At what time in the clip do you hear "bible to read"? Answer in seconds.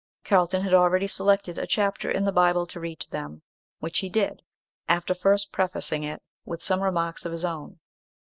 2.31-2.99